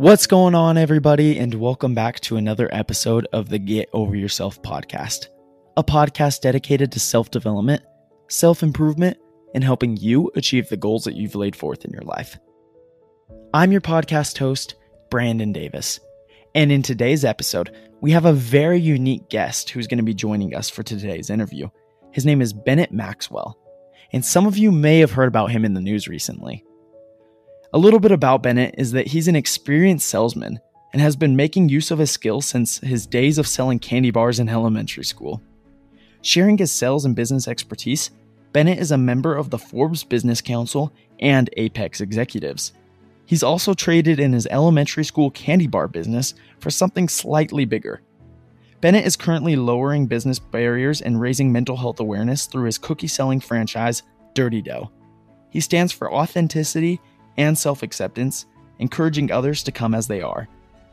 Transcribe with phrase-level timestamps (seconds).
[0.00, 4.62] What's going on, everybody, and welcome back to another episode of the Get Over Yourself
[4.62, 5.26] podcast,
[5.76, 7.82] a podcast dedicated to self development,
[8.30, 9.18] self improvement,
[9.54, 12.38] and helping you achieve the goals that you've laid forth in your life.
[13.52, 14.74] I'm your podcast host,
[15.10, 16.00] Brandon Davis,
[16.54, 20.54] and in today's episode, we have a very unique guest who's going to be joining
[20.54, 21.68] us for today's interview.
[22.12, 23.58] His name is Bennett Maxwell,
[24.14, 26.64] and some of you may have heard about him in the news recently.
[27.72, 30.58] A little bit about Bennett is that he's an experienced salesman
[30.92, 34.40] and has been making use of his skills since his days of selling candy bars
[34.40, 35.40] in elementary school.
[36.20, 38.10] Sharing his sales and business expertise,
[38.52, 42.72] Bennett is a member of the Forbes Business Council and Apex Executives.
[43.24, 48.02] He's also traded in his elementary school candy bar business for something slightly bigger.
[48.80, 53.38] Bennett is currently lowering business barriers and raising mental health awareness through his cookie selling
[53.38, 54.02] franchise,
[54.34, 54.90] Dirty Dough.
[55.50, 57.00] He stands for authenticity
[57.36, 58.46] and self acceptance,
[58.78, 60.48] encouraging others to come as they are.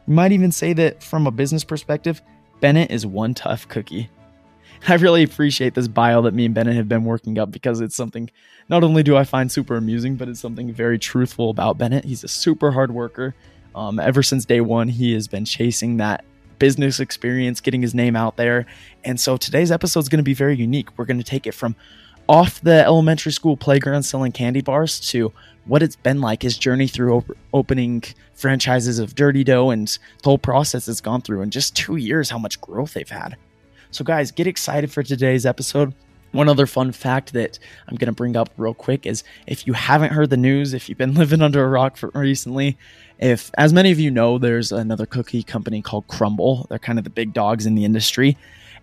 [0.08, 2.22] You might even say that from a business perspective,
[2.60, 4.10] Bennett is one tough cookie.
[4.88, 7.96] I really appreciate this bio that me and Bennett have been working up because it's
[7.96, 8.30] something
[8.70, 12.06] not only do I find super amusing, but it's something very truthful about Bennett.
[12.06, 13.36] He's a super hard worker.
[13.76, 16.26] Um, ever since day one, he has been chasing that
[16.60, 18.66] business experience, getting his name out there.
[19.04, 20.98] And so today's episode is going to be very unique.
[20.98, 21.76] We're going to take it from
[22.30, 25.32] off the elementary school playground selling candy bars to
[25.66, 30.30] what it's been like his journey through op- opening franchises of Dirty Dough and the
[30.30, 33.36] whole process it's gone through in just two years, how much growth they've had.
[33.92, 35.94] So, guys, get excited for today's episode.
[36.32, 39.74] One other fun fact that I'm going to bring up real quick is if you
[39.74, 42.78] haven't heard the news, if you've been living under a rock recently,
[43.20, 46.68] if, as many of you know, there's another cookie company called Crumbl.
[46.68, 48.38] They're kind of the big dogs in the industry,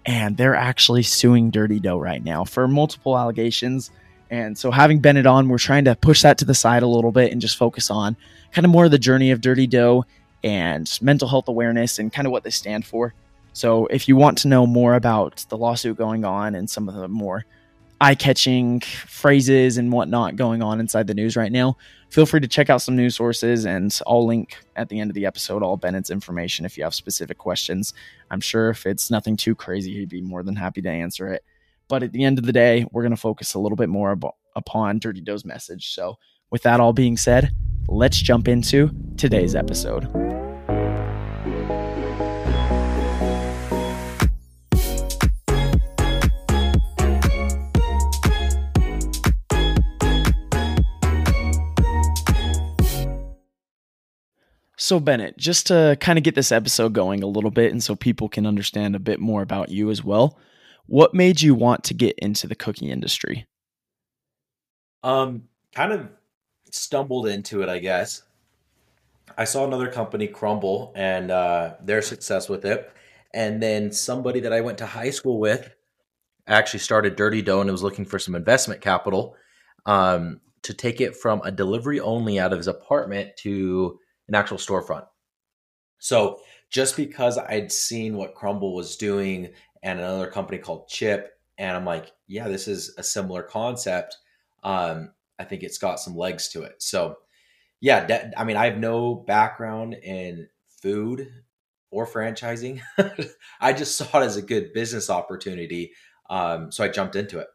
[0.07, 3.91] and they're actually suing Dirty Dough right now for multiple allegations
[4.31, 7.13] and so having Bennett on, we're trying to push that to the side a little
[7.13, 8.17] bit and just focus on
[8.53, 10.05] kind of more of the journey of Dirty Dough
[10.43, 13.15] and mental health awareness and kind of what they stand for.
[13.53, 16.97] So if you want to know more about the lawsuit going on and some of
[16.97, 17.45] the more
[18.01, 21.77] eye-catching phrases and whatnot going on inside the news right now,
[22.15, 25.17] feel free to check out some news sources and I'll link at the end of
[25.17, 27.93] the episode all Bennett's information if you have specific questions.
[28.31, 31.43] I'm sure if it's nothing too crazy, he'd be more than happy to answer it.
[31.89, 34.13] But at the end of the day, we're going to focus a little bit more
[34.13, 35.93] ab- upon Dirty Dough's message.
[35.93, 36.15] So,
[36.53, 37.51] with that all being said,
[37.89, 40.24] let's jump into today's episode.
[54.85, 57.97] So, Bennett, just to kind of get this episode going a little bit and so
[57.97, 60.39] people can understand a bit more about you as well,
[60.85, 63.47] what made you want to get into the cookie industry?
[65.03, 66.11] Um, kind of
[66.71, 68.25] stumbled into it, I guess.
[69.39, 72.93] I saw another company Crumbl and uh, their success with it,
[73.33, 75.75] and then somebody that I went to high school with
[76.47, 79.35] actually started Dirty Dough and was looking for some investment capital
[79.87, 83.99] um, to take it from a delivery only out of his apartment to
[84.29, 85.07] an actual storefront.
[85.99, 86.41] So
[86.71, 89.51] just because I'd seen what Crumbl was doing
[89.83, 91.39] and another company called Chip.
[91.59, 94.17] And I'm like, yeah, this is a similar concept.
[94.65, 96.83] Um, I think it's got some legs to it.
[96.83, 97.19] So,
[97.81, 100.49] yeah, that, I mean, I have no background in
[100.83, 101.29] food
[101.91, 102.81] or franchising.
[103.61, 105.93] I just saw it as a good business opportunity.
[106.31, 107.47] Um, so I jumped into it.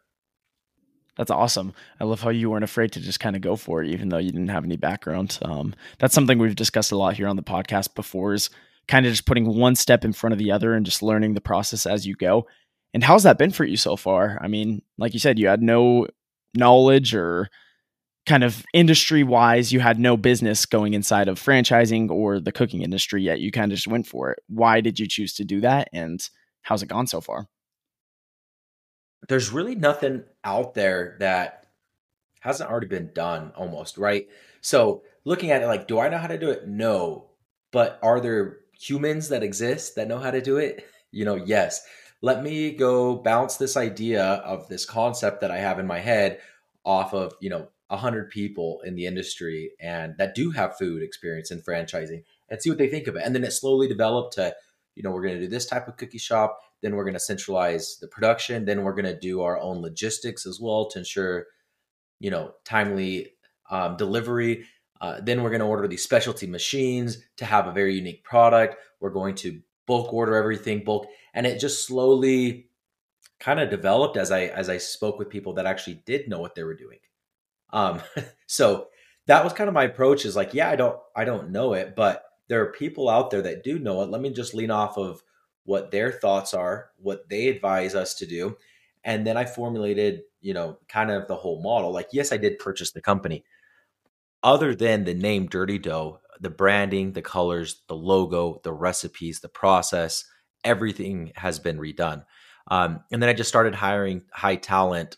[1.19, 1.73] That's awesome.
[1.99, 4.19] I love how you weren't afraid to just kind of go for it, even though
[4.19, 5.37] you didn't have any background.
[5.41, 8.49] Um, that's something we've discussed a lot here on the podcast before is
[8.87, 11.41] kind of just putting one step in front of the other and just learning the
[11.41, 12.47] process as you go.
[12.93, 14.39] And how's that been for you so far?
[14.41, 16.07] I mean, like you said, you had no
[16.55, 17.49] knowledge or
[18.25, 22.81] kind of industry wise, you had no business going inside of franchising or the cooking
[22.81, 23.41] industry yet.
[23.41, 24.39] You kind of just went for it.
[24.47, 25.89] Why did you choose to do that?
[25.91, 26.21] And
[26.61, 27.49] how's it gone so far?
[29.27, 31.67] There's really nothing out there that
[32.39, 34.27] hasn't already been done almost, right?
[34.61, 36.67] So looking at it like, do I know how to do it?
[36.67, 37.29] No.
[37.71, 40.85] But are there humans that exist that know how to do it?
[41.11, 41.85] You know, yes.
[42.21, 46.39] Let me go bounce this idea of this concept that I have in my head
[46.83, 51.01] off of, you know, a hundred people in the industry and that do have food
[51.01, 53.23] experience in franchising and see what they think of it.
[53.25, 54.55] And then it slowly developed to,
[54.95, 56.59] you know, we're going to do this type of cookie shop.
[56.81, 58.65] Then we're going to centralize the production.
[58.65, 61.47] Then we're going to do our own logistics as well to ensure,
[62.19, 63.33] you know, timely
[63.69, 64.65] um, delivery.
[65.01, 68.77] Uh, then we're going to order these specialty machines to have a very unique product.
[68.99, 72.69] We're going to bulk order everything bulk, and it just slowly
[73.39, 76.55] kind of developed as I as I spoke with people that actually did know what
[76.55, 76.99] they were doing.
[77.71, 78.01] Um,
[78.47, 78.87] so
[79.27, 80.25] that was kind of my approach.
[80.25, 83.43] Is like, yeah, I don't I don't know it, but there are people out there
[83.43, 84.09] that do know it.
[84.09, 85.23] Let me just lean off of
[85.63, 88.57] what their thoughts are, what they advise us to do.
[89.03, 91.91] And then I formulated, you know, kind of the whole model.
[91.91, 93.43] Like, yes, I did purchase the company.
[94.41, 99.49] Other than the name Dirty Dough, the branding, the colors, the logo, the recipes, the
[99.49, 100.25] process,
[100.63, 102.23] everything has been redone.
[102.69, 105.17] Um, and then I just started hiring high talent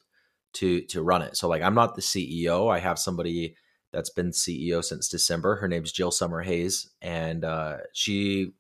[0.54, 1.38] to to run it.
[1.38, 2.72] So like I'm not the CEO.
[2.74, 3.56] I have somebody
[3.92, 5.56] that's been CEO since December.
[5.58, 8.54] Her name's Jill Summerhays, and uh, she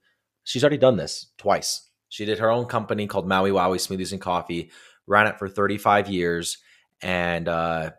[0.51, 1.89] she's already done this twice.
[2.09, 4.69] She did her own company called Maui Wowi Smoothies and Coffee,
[5.07, 6.57] ran it for 35 years,
[7.01, 7.91] and uh,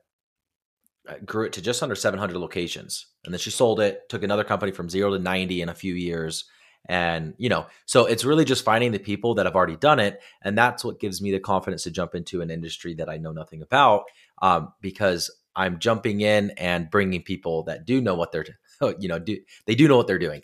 [1.25, 3.07] grew it to just under 700 locations.
[3.25, 5.95] And then she sold it, took another company from zero to 90 in a few
[5.95, 6.45] years.
[6.89, 10.21] And, you know, so it's really just finding the people that have already done it.
[10.43, 13.33] And that's what gives me the confidence to jump into an industry that I know
[13.33, 14.05] nothing about
[14.43, 18.45] um, because I'm jumping in and bringing people that do know what they're,
[18.99, 20.43] you know, do they do know what they're doing.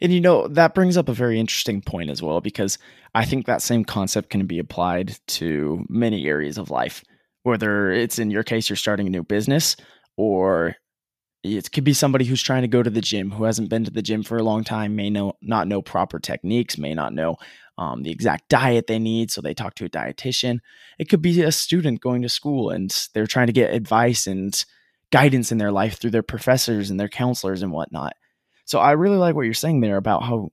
[0.00, 2.78] And you know, that brings up a very interesting point as well, because
[3.14, 7.04] I think that same concept can be applied to many areas of life,
[7.42, 9.76] whether it's in your case, you're starting a new business,
[10.16, 10.76] or
[11.42, 13.90] it could be somebody who's trying to go to the gym who hasn't been to
[13.90, 17.36] the gym for a long time may know not know proper techniques may not know
[17.78, 20.58] um, the exact diet they need so they talk to a dietitian.
[20.98, 24.64] It could be a student going to school and they're trying to get advice and
[25.10, 28.14] guidance in their life through their professors and their counselors and whatnot
[28.72, 30.50] so i really like what you're saying there about how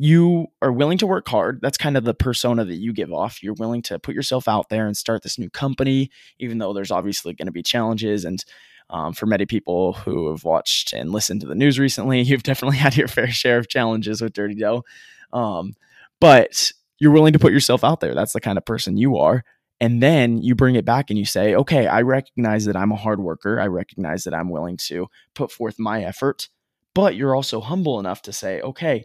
[0.00, 3.42] you are willing to work hard that's kind of the persona that you give off
[3.42, 6.90] you're willing to put yourself out there and start this new company even though there's
[6.90, 8.44] obviously going to be challenges and
[8.90, 12.78] um, for many people who have watched and listened to the news recently, you've definitely
[12.78, 14.84] had your fair share of challenges with Dirty Dough.
[15.32, 15.74] Um,
[16.20, 18.14] but you're willing to put yourself out there.
[18.14, 19.44] That's the kind of person you are.
[19.80, 22.96] And then you bring it back and you say, okay, I recognize that I'm a
[22.96, 23.60] hard worker.
[23.60, 26.48] I recognize that I'm willing to put forth my effort.
[26.94, 29.04] But you're also humble enough to say, okay,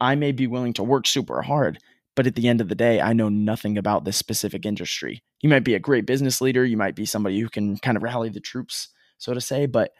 [0.00, 1.78] I may be willing to work super hard,
[2.16, 5.22] but at the end of the day, I know nothing about this specific industry.
[5.40, 6.64] You might be a great business leader.
[6.64, 8.88] You might be somebody who can kind of rally the troops
[9.18, 9.66] so to say.
[9.66, 9.92] But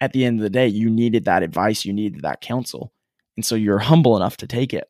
[0.00, 2.92] at the end of the day, you needed that advice, you needed that counsel.
[3.36, 4.88] And so you're humble enough to take it.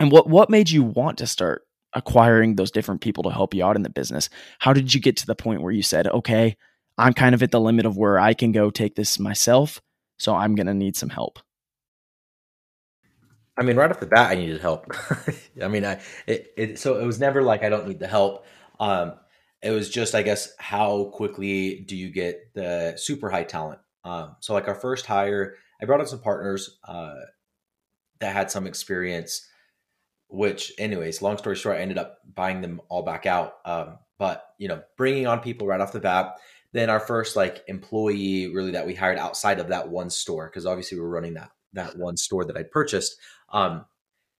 [0.00, 1.62] And what what made you want to start
[1.92, 4.28] acquiring those different people to help you out in the business?
[4.58, 6.56] How did you get to the point where you said, "Okay,
[6.98, 9.80] I'm kind of at the limit of where I can go take this myself,
[10.18, 11.38] so I'm going to need some help."
[13.56, 14.86] I mean, right off the bat, I needed help.
[15.62, 18.46] I mean, I it, it so it was never like I don't need the help.
[18.80, 19.14] Um,
[19.64, 23.80] it was just, I guess, how quickly do you get the super high talent?
[24.04, 27.14] Um, so, like our first hire, I brought in some partners uh,
[28.20, 29.48] that had some experience.
[30.28, 33.54] Which, anyways, long story short, I ended up buying them all back out.
[33.64, 36.36] Um, but you know, bringing on people right off the bat.
[36.74, 40.66] Then our first like employee, really that we hired outside of that one store, because
[40.66, 43.16] obviously we are running that that one store that I purchased.
[43.52, 43.84] Um,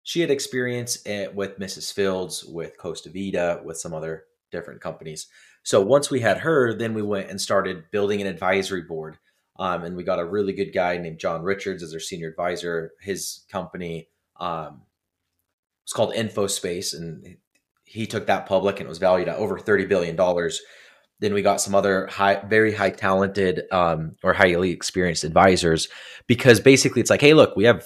[0.02, 0.98] she had experience
[1.32, 1.92] with Mrs.
[1.92, 5.28] Fields, with Costa Vida, with some other different companies.
[5.62, 9.16] So once we had her, then we went and started building an advisory board.
[9.56, 12.92] Um, and we got a really good guy named John Richards as our senior advisor.
[13.00, 14.08] His company
[14.40, 14.82] um,
[15.84, 17.36] was called InfoSpace, and
[17.84, 20.16] he took that public and it was valued at over $30 billion.
[21.20, 25.88] Then we got some other high, very high talented um, or highly experienced advisors
[26.26, 27.84] because basically it's like, hey, look, we have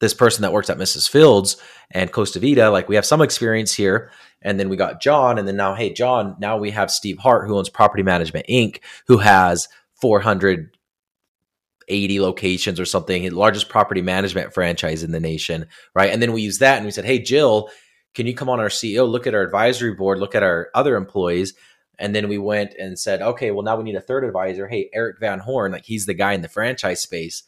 [0.00, 1.10] this person that works at Mrs.
[1.10, 1.56] Fields
[1.90, 4.12] and Costa Vida, like we have some experience here.
[4.40, 5.38] And then we got John.
[5.38, 8.78] And then now, hey, John, now we have Steve Hart, who owns Property Management Inc.,
[9.08, 9.66] who has
[10.00, 15.66] 480 locations or something, the largest property management franchise in the nation.
[15.94, 16.12] Right.
[16.12, 17.68] And then we use that and we said, hey, Jill,
[18.14, 20.96] can you come on our CEO, look at our advisory board, look at our other
[20.96, 21.54] employees?
[21.98, 24.68] And then we went and said, okay, well, now we need a third advisor.
[24.68, 27.42] Hey, Eric Van Horn, like he's the guy in the franchise space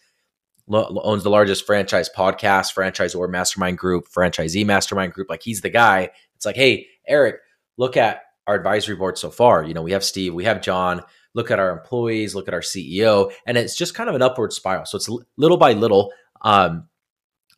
[0.72, 5.28] owns the largest franchise podcast, franchise or mastermind group, franchisee mastermind group.
[5.28, 6.10] Like he's the guy.
[6.36, 7.36] It's like, hey, Eric,
[7.76, 9.64] look at our advisory board so far.
[9.64, 11.02] You know, we have Steve, we have John.
[11.32, 14.52] Look at our employees, look at our CEO, and it's just kind of an upward
[14.52, 14.84] spiral.
[14.84, 16.12] So it's little by little.
[16.42, 16.88] Um,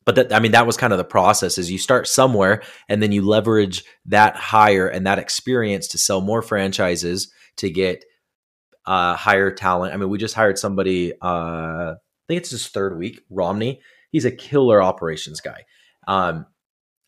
[0.05, 1.59] but that, I mean, that was kind of the process.
[1.59, 6.21] Is you start somewhere, and then you leverage that hire and that experience to sell
[6.21, 8.05] more franchises to get
[8.87, 9.95] uh, higher talent.
[9.95, 11.13] I mean, we just hired somebody.
[11.23, 11.97] Uh, I
[12.29, 13.81] think it's his third week, Romney.
[14.11, 15.65] He's a killer operations guy.
[16.07, 16.47] Um,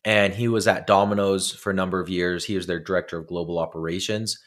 [0.03, 2.45] and he was at Domino's for a number of years.
[2.45, 4.39] He was their director of global operations.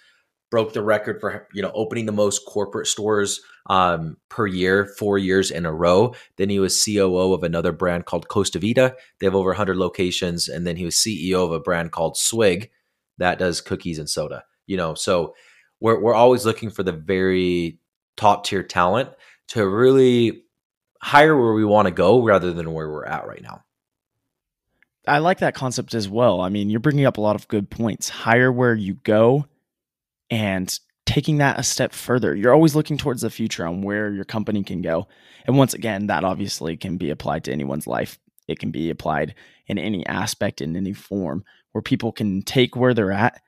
[0.51, 5.19] Broke the record for you know opening the most corporate stores um, per year, four
[5.19, 6.15] years in a row.
[6.37, 8.95] Then he was COO of another brand called Costa Vida.
[9.21, 12.71] They have over 100 locations, and then he was CEO of a brand called Swig
[13.19, 14.45] that does cookies and soda.
[14.67, 15.35] You know, so
[15.81, 17.79] we're we're always looking for the very
[18.17, 19.11] top tier talent
[19.49, 20.45] to really
[21.01, 23.63] hire where we want to go rather than where we're at right now.
[25.07, 26.41] I like that concept as well.
[26.41, 28.09] I mean, you're bringing up a lot of good points.
[28.09, 29.47] Hire where you go
[30.31, 32.35] and taking that a step further.
[32.35, 35.09] You're always looking towards the future on where your company can go.
[35.47, 38.19] And once again, that obviously can be applied to anyone's life.
[38.47, 39.35] It can be applied
[39.67, 43.41] in any aspect, in any form, where people can take where they're at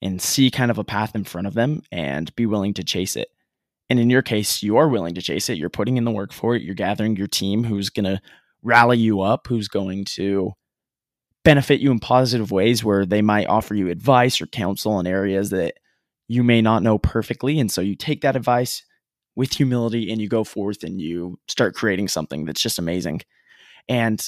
[0.00, 3.16] and see kind of a path in front of them and be willing to chase
[3.16, 3.28] it.
[3.90, 5.58] And in your case, you are willing to chase it.
[5.58, 6.62] You're putting in the work for it.
[6.62, 8.20] You're gathering your team who's going to
[8.62, 10.52] rally you up, who's going to
[11.44, 15.50] benefit you in positive ways where they might offer you advice or counsel in areas
[15.50, 15.74] that
[16.28, 17.58] you may not know perfectly.
[17.58, 18.84] And so you take that advice
[19.34, 23.22] with humility and you go forth and you start creating something that's just amazing.
[23.88, 24.20] And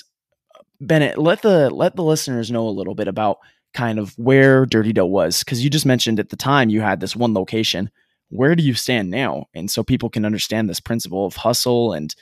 [0.58, 3.38] uh, Bennett, let the let the listeners know a little bit about
[3.74, 7.00] kind of where Dirty Dough was because you just mentioned at the time you had
[7.00, 7.90] this one location.
[8.30, 9.46] Where do you stand now?
[9.54, 12.14] And so people can understand this principle of hustle and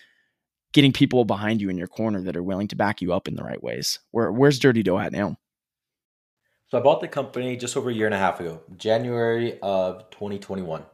[0.73, 3.35] getting people behind you in your corner that are willing to back you up in
[3.35, 3.99] the right ways.
[4.11, 5.37] Where where's Dirty Dough at now?
[6.69, 10.11] So I bought the company just over a year and a half ago, January of
[10.11, 10.85] 2021.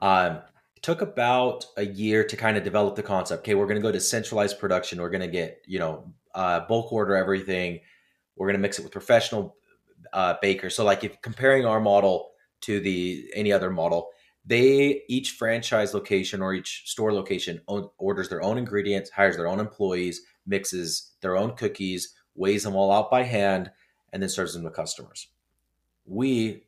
[0.00, 0.40] Um,
[0.76, 3.42] it took about a year to kind of develop the concept.
[3.42, 5.00] Okay, we're going to go to centralized production.
[5.00, 7.80] We're going to get you know uh, bulk order everything.
[8.36, 9.56] We're going to mix it with professional
[10.12, 10.76] uh, bakers.
[10.76, 12.32] So like if comparing our model
[12.62, 14.10] to the any other model,
[14.44, 19.48] they each franchise location or each store location own, orders their own ingredients, hires their
[19.48, 23.70] own employees, mixes their own cookies, weighs them all out by hand,
[24.12, 25.28] and then serves them to customers.
[26.04, 26.64] We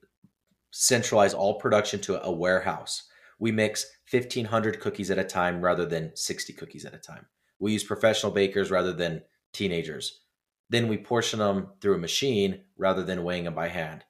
[0.71, 3.05] centralize all production to a warehouse.
[3.39, 7.27] We mix 1500 cookies at a time rather than 60 cookies at a time.
[7.59, 10.21] We use professional bakers rather than teenagers.
[10.71, 14.05] Then we portion them through a machine rather than weighing them by hand.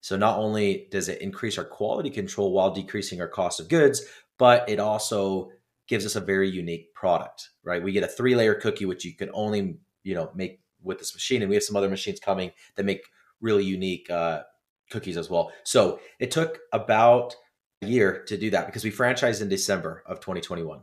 [0.00, 4.02] So not only does it increase our quality control while decreasing our cost of goods,
[4.36, 5.50] but it also
[5.86, 7.82] gives us a very unique product, right?
[7.82, 11.14] We get a three layer cookie, which you can only, you know, make with this
[11.14, 11.42] machine.
[11.42, 13.02] And we have some other machines coming that make
[13.40, 14.42] really unique uh,
[14.90, 15.52] cookies as well.
[15.64, 17.34] So it took about
[17.82, 20.82] a year to do that because we franchised in December of 2021.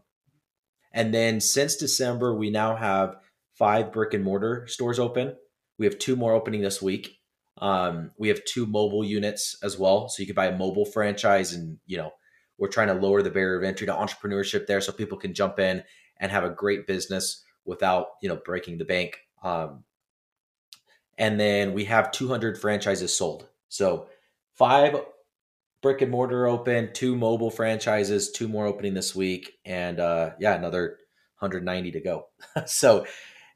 [0.91, 3.17] And then since December, we now have
[3.55, 5.35] five brick and mortar stores open.
[5.77, 7.19] We have two more opening this week.
[7.59, 11.53] Um, we have two mobile units as well, so you can buy a mobile franchise,
[11.53, 12.11] and you know
[12.57, 15.59] we're trying to lower the barrier of entry to entrepreneurship there, so people can jump
[15.59, 15.83] in
[16.19, 19.17] and have a great business without you know breaking the bank.
[19.43, 19.83] Um,
[21.19, 23.47] and then we have 200 franchises sold.
[23.67, 24.07] So
[24.55, 24.95] five
[25.81, 30.55] brick and mortar open, two mobile franchises, two more opening this week, and uh, yeah,
[30.55, 30.97] another
[31.39, 32.27] 190 to go.
[32.65, 33.05] so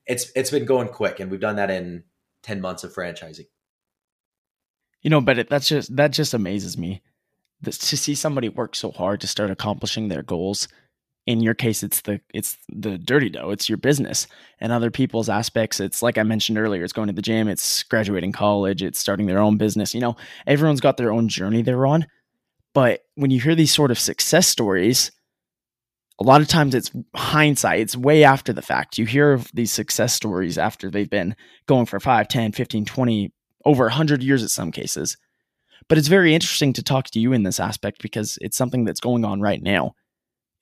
[0.06, 2.04] it's it's been going quick, and we've done that in
[2.44, 3.48] 10 months of franchising.
[5.02, 7.02] You know, but it, that's just that just amazes me
[7.62, 10.68] this, to see somebody work so hard to start accomplishing their goals.
[11.26, 13.52] In your case, it's the it's the dirty dough.
[13.52, 14.28] It's your business,
[14.60, 15.80] and other people's aspects.
[15.80, 16.84] It's like I mentioned earlier.
[16.84, 17.48] It's going to the gym.
[17.48, 18.84] It's graduating college.
[18.84, 19.94] It's starting their own business.
[19.94, 22.08] You know, everyone's got their own journey they're on.
[22.74, 25.12] But when you hear these sort of success stories,
[26.20, 29.72] a lot of times it's hindsight it's way after the fact you hear of these
[29.72, 33.34] success stories after they've been going for 5 10 15 20
[33.66, 35.18] over 100 years in some cases.
[35.88, 39.00] But it's very interesting to talk to you in this aspect because it's something that's
[39.00, 39.96] going on right now.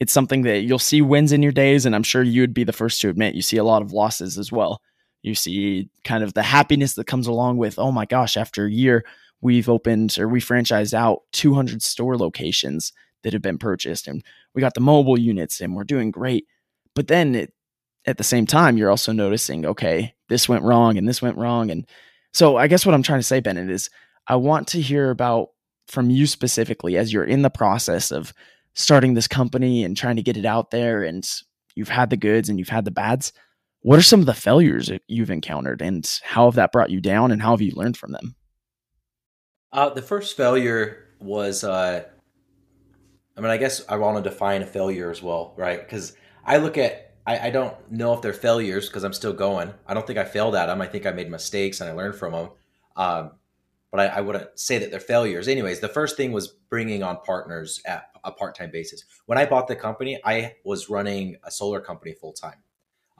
[0.02, 2.74] It's something that you'll see wins in your days, and I'm sure you'd be the
[2.74, 4.82] first to admit you see a lot of losses as well.
[5.22, 8.72] You see kind of the happiness that comes along with, oh my gosh, after a
[8.72, 9.06] year,
[9.42, 14.60] we've opened or we franchised out 200 store locations that have been purchased, and we
[14.60, 16.48] got the mobile units, and we're doing great.
[16.96, 17.54] But then it,
[18.06, 21.70] at the same time, you're also noticing, okay, this went wrong and this went wrong.
[21.70, 21.86] And
[22.34, 23.92] so I guess what I'm trying to say, Bennett, is
[24.26, 25.50] I want to hear about
[25.88, 28.34] from you specifically as you're in the process of
[28.74, 31.30] starting this company and trying to get it out there and
[31.76, 33.34] you've had the goods and you've had the bads.
[33.82, 37.32] What are some of the failures you've encountered and how have that brought you down
[37.32, 38.36] and how have you learned from them?
[39.74, 42.04] Uh, the first failure was, uh,
[43.38, 45.80] I mean, I guess I want to define a failure as well, right?
[45.80, 49.74] Because I look at I, I don't know if they're failures because I'm still going.
[49.86, 50.82] I don't think I failed at them.
[50.82, 52.50] I think I made mistakes and I learned from them.
[52.96, 53.32] Um,
[53.92, 55.48] but I, I, wouldn't say that they're failures.
[55.48, 59.04] Anyways, the first thing was bringing on partners at a part time basis.
[59.26, 62.64] When I bought the company, I was running a solar company full time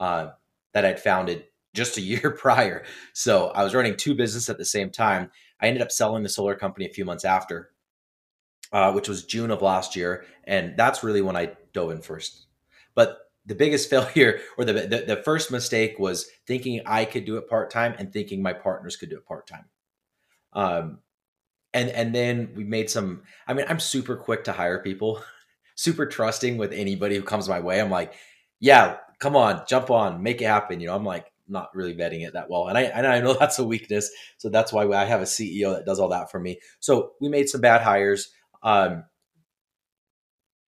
[0.00, 0.30] uh,
[0.72, 2.84] that I'd founded just a year prior.
[3.12, 5.30] So I was running two businesses at the same time.
[5.60, 7.70] I ended up selling the solar company a few months after,
[8.72, 12.46] uh, which was June of last year, and that's really when I dove in first.
[12.94, 17.36] But the biggest failure or the, the, the first mistake was thinking I could do
[17.36, 19.66] it part time and thinking my partners could do it part time.
[20.52, 20.98] Um,
[21.74, 23.22] and and then we made some.
[23.46, 25.22] I mean, I'm super quick to hire people,
[25.74, 27.80] super trusting with anybody who comes my way.
[27.80, 28.14] I'm like,
[28.60, 30.80] yeah, come on, jump on, make it happen.
[30.80, 33.34] You know, I'm like not really vetting it that well, and I and I know
[33.40, 34.10] that's a weakness.
[34.38, 36.60] So that's why I have a CEO that does all that for me.
[36.80, 38.30] So we made some bad hires.
[38.62, 39.04] Um,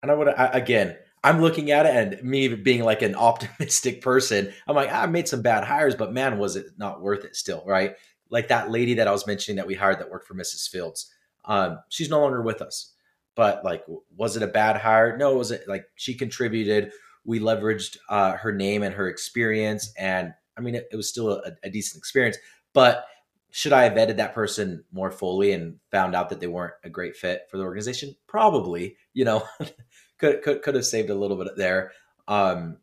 [0.01, 4.51] and I would again, I'm looking at it and me being like an optimistic person,
[4.67, 7.63] I'm like, I made some bad hires, but man, was it not worth it still,
[7.65, 7.95] right?
[8.33, 10.67] Like that lady that I was mentioning that we hired that worked for Mrs.
[10.67, 11.13] Fields.
[11.45, 12.93] Um, she's no longer with us.
[13.35, 13.85] But like,
[14.17, 15.15] was it a bad hire?
[15.15, 16.91] No, it was it like she contributed?
[17.25, 21.31] We leveraged uh, her name and her experience, and I mean, it, it was still
[21.31, 22.37] a, a decent experience.
[22.73, 23.05] But
[23.51, 26.89] should I have vetted that person more fully and found out that they weren't a
[26.89, 28.15] great fit for the organization?
[28.27, 28.97] Probably.
[29.13, 29.43] You know,
[30.17, 31.91] could could could have saved a little bit there.
[32.27, 32.77] Um,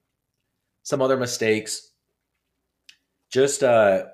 [0.85, 1.91] some other mistakes.
[3.31, 4.07] Just uh,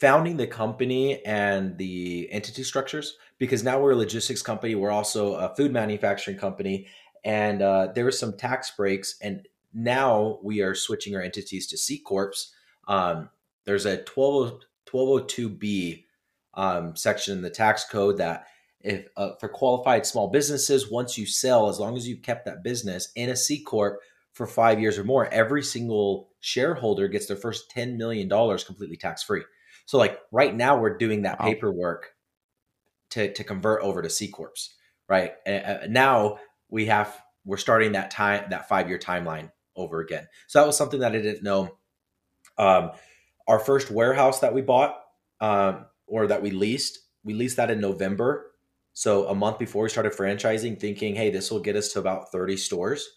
[0.00, 4.74] founding the company and the entity structures because now we're a logistics company.
[4.74, 6.86] We're also a food manufacturing company,
[7.22, 9.16] and uh, there were some tax breaks.
[9.20, 12.32] And now we are switching our entities to C corps.
[12.88, 13.28] Um,
[13.66, 16.04] there's a 12, 1202B
[16.54, 18.46] um, section in the tax code that
[18.80, 22.64] if uh, for qualified small businesses, once you sell, as long as you've kept that
[22.64, 24.00] business in a C corp
[24.32, 29.22] for five years or more, every single shareholder gets their first $10 million completely tax
[29.22, 29.42] free.
[29.90, 31.46] So like right now we're doing that wow.
[31.46, 32.14] paperwork
[33.10, 34.70] to, to convert over to C corps,
[35.08, 35.32] right?
[35.44, 40.28] And now we have, we're starting that time, that five-year timeline over again.
[40.46, 41.76] So that was something that I didn't know.
[42.56, 42.92] Um,
[43.48, 44.94] our first warehouse that we bought
[45.40, 48.52] um, or that we leased, we leased that in November
[48.92, 52.30] so a month before we started franchising, thinking, hey, this will get us to about
[52.30, 53.08] 30 stores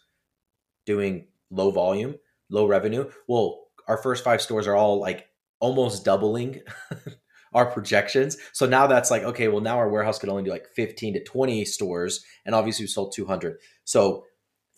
[0.88, 2.15] doing low volume,
[2.50, 3.12] low revenue.
[3.27, 5.27] Well, our first five stores are all like
[5.63, 6.62] almost doubling
[7.53, 8.38] our projections.
[8.51, 11.24] So now that's like, okay, well, now our warehouse could only do like 15 to
[11.24, 12.24] 20 stores.
[12.46, 13.58] And obviously we sold 200.
[13.86, 14.25] So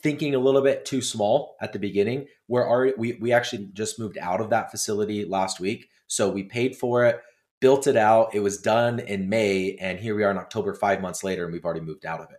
[0.04, 4.00] thinking a little bit too small at the beginning, we're already, we, we actually just
[4.00, 5.90] moved out of that facility last week.
[6.07, 7.20] So we paid for it
[7.62, 8.36] built it out.
[8.36, 11.53] It was done in May, and here we are in October, five months later, and
[11.53, 12.38] we've already moved out of it.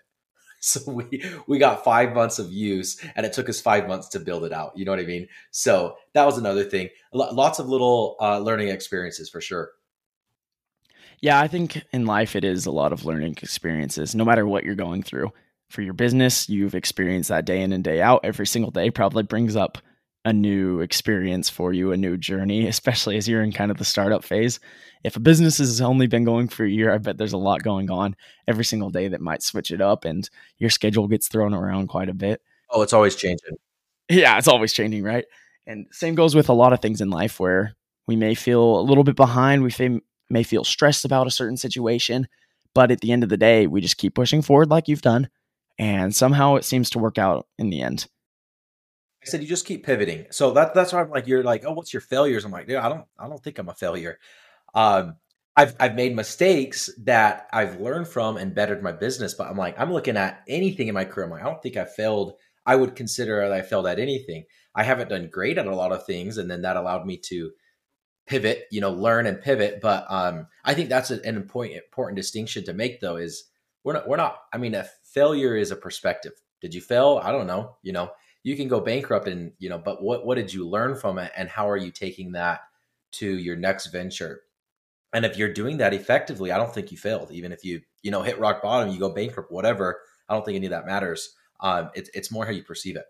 [0.77, 4.19] So we we got five months of use, and it took us five months to
[4.19, 4.73] build it out.
[4.77, 5.29] You know what I mean?
[5.53, 6.89] So that was another thing.
[7.13, 9.71] lots of little uh, learning experiences for sure.
[11.21, 14.65] Yeah, I think in life it is a lot of learning experiences, no matter what
[14.65, 15.33] you're going through.
[15.69, 18.21] For your business, you've experienced that day in and day out.
[18.25, 19.79] Every single day probably brings up
[20.27, 23.85] a new experience for you, a new journey, especially as you're in kind of the
[23.85, 24.59] startup phase.
[25.05, 27.63] If a business has only been going for a year, I bet there's a lot
[27.63, 28.17] going on
[28.49, 32.09] every single day that might switch it up and your schedule gets thrown around quite
[32.09, 32.43] a bit.
[32.71, 33.57] Oh, it's always changing.
[34.09, 35.27] Yeah, it's always changing, right?
[35.65, 37.77] And same goes with a lot of things in life where
[38.09, 42.27] we may feel a little bit behind, we may feel stressed about a certain situation,
[42.75, 45.29] but at the end of the day, we just keep pushing forward like you've done,
[45.79, 48.09] and somehow it seems to work out in the end.
[49.27, 50.27] I said you just keep pivoting.
[50.31, 52.45] So that that's why I'm like you're like, oh, what's your failures?
[52.45, 54.19] I'm like, dude, I don't I don't think I'm a failure.
[54.75, 55.17] Um,
[55.57, 59.79] I've I've made mistakes that I've learned from and bettered my business, but I'm like,
[59.81, 61.27] I'm looking at anything in my career.
[61.27, 62.35] I'm like, I don't think I failed.
[62.67, 64.45] I would consider that I failed at anything.
[64.75, 67.53] I haven't done great at a lot of things, and then that allowed me to
[68.27, 69.81] pivot, you know, learn and pivot.
[69.81, 73.45] But um, I think that's an important important distinction to make, though, is
[73.83, 74.39] we're not we're not.
[74.53, 76.33] I mean, a failure is a perspective.
[76.61, 77.21] Did you fail?
[77.23, 77.77] I don't know.
[77.83, 78.11] You know,
[78.47, 81.33] you can go bankrupt and you know but what what did you learn from it
[81.37, 82.61] and how are you taking that
[83.11, 84.43] to your next venture?
[85.13, 87.33] And if you're doing that effectively i don't think you failed.
[87.33, 90.55] Even if you you know hit rock bottom you go bankrupt whatever i don't think
[90.55, 91.35] any of that matters.
[91.59, 93.05] Um it, it's more how you perceive it.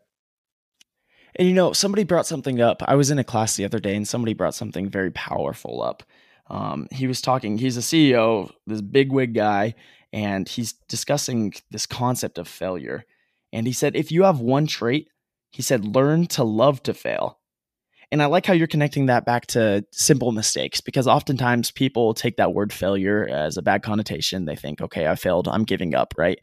[1.35, 2.83] And you know somebody brought something up.
[2.87, 6.03] I was in a class the other day and somebody brought something very powerful up.
[6.49, 9.75] Um, he was talking he's a ceo this big wig guy
[10.14, 13.05] and he's discussing this concept of failure.
[13.53, 15.11] And he said if you have one trait
[15.56, 17.38] he said, learn to love to fail.
[18.12, 22.36] And I like how you're connecting that back to simple mistakes because oftentimes people take
[22.36, 24.44] that word failure as a bad connotation.
[24.44, 26.38] They think, okay, I failed, I'm giving up, right?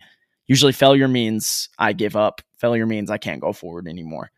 [0.48, 4.32] Usually failure means I give up, failure means I can't go forward anymore.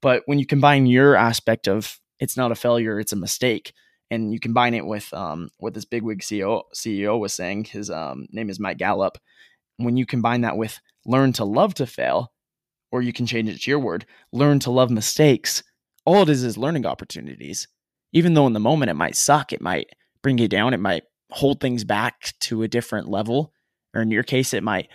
[0.00, 3.74] But when you combine your aspect of it's not a failure, it's a mistake,
[4.10, 8.26] and you combine it with um, what this bigwig CEO, CEO was saying, his um,
[8.30, 9.18] name is Mike Gallup.
[9.76, 12.32] When you combine that with learn to love to fail,
[12.90, 15.62] or you can change it to your word learn to love mistakes.
[16.04, 17.68] All it is is learning opportunities.
[18.12, 19.90] Even though in the moment it might suck it might
[20.22, 23.52] bring you down it might hold things back to a different level
[23.94, 24.88] or in your case it might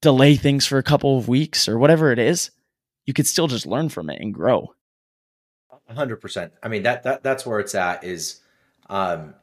[0.00, 2.50] delay things for a couple of weeks or whatever it is
[3.04, 4.72] you could still just learn from it and grow.
[5.90, 8.40] 100% i mean that, that that's where it's at is
[8.88, 9.34] um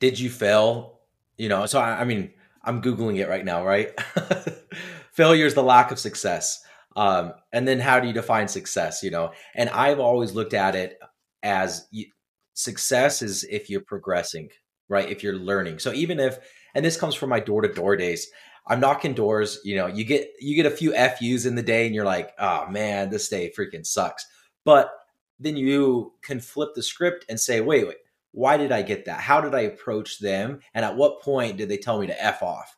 [0.00, 1.00] did you fail?
[1.36, 2.30] You know so I, I mean
[2.64, 3.92] i'm googling it right now right
[5.18, 6.62] failure is the lack of success.
[6.94, 9.02] Um, and then how do you define success?
[9.02, 10.96] You know, and I've always looked at it
[11.42, 12.06] as you,
[12.54, 14.48] success is if you're progressing,
[14.88, 15.10] right?
[15.10, 15.80] If you're learning.
[15.80, 16.38] So even if,
[16.76, 18.30] and this comes from my door to door days,
[18.68, 19.58] I'm knocking doors.
[19.64, 22.30] You know, you get you get a few FUs in the day, and you're like,
[22.38, 24.24] oh man, this day freaking sucks.
[24.64, 24.92] But
[25.40, 27.96] then you can flip the script and say, wait, wait,
[28.32, 29.20] why did I get that?
[29.20, 30.60] How did I approach them?
[30.74, 32.77] And at what point did they tell me to F off?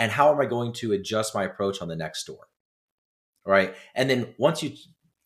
[0.00, 2.48] And how am I going to adjust my approach on the next door?
[3.46, 3.74] Right.
[3.94, 4.72] And then once you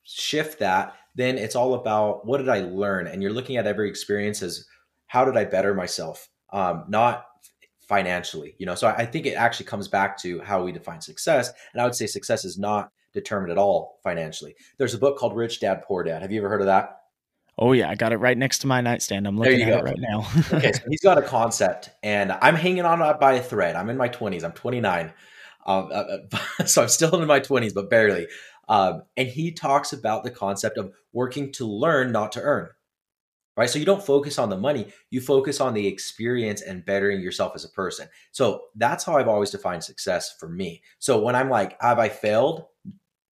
[0.03, 3.07] shift that, then it's all about what did I learn?
[3.07, 4.67] And you're looking at every experience as
[5.07, 6.29] how did I better myself?
[6.53, 7.27] Um, not
[7.89, 8.75] financially, you know.
[8.75, 11.53] So I think it actually comes back to how we define success.
[11.73, 14.57] And I would say success is not determined at all financially.
[14.77, 16.23] There's a book called Rich Dad Poor Dad.
[16.23, 17.04] Have you ever heard of that?
[17.57, 19.27] Oh yeah, I got it right next to my nightstand.
[19.27, 19.79] I'm looking at go.
[19.79, 20.27] it right now.
[20.53, 23.77] okay, so he's got a concept, and I'm hanging on by a thread.
[23.77, 24.43] I'm in my 20s.
[24.43, 25.13] I'm 29,
[25.67, 28.27] um, uh, uh so I'm still in my 20s, but barely.
[28.69, 32.71] Um, and he talks about the concept of working to learn, not to earn.
[33.57, 33.71] Right.
[33.71, 37.53] So you don't focus on the money, you focus on the experience and bettering yourself
[37.55, 38.09] as a person.
[38.33, 40.83] So that's how I've always defined success for me.
[40.99, 42.65] So when I'm like, have I failed?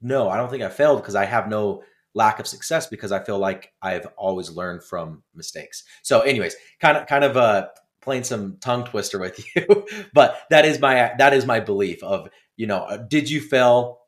[0.01, 1.83] No, I don't think I failed because I have no
[2.15, 5.85] lack of success because I feel like I've always learned from mistakes.
[6.03, 7.69] So, anyways, kind of kind of uh
[8.01, 12.29] playing some tongue twister with you, but that is my that is my belief of
[12.57, 13.99] you know uh, did you fail?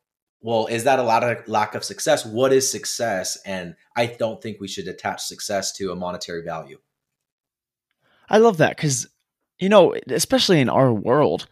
[0.40, 2.26] Well, is that a lot of lack of success?
[2.26, 3.38] What is success?
[3.46, 6.78] And I don't think we should attach success to a monetary value.
[8.28, 9.06] I love that because
[9.58, 11.46] you know, especially in our world,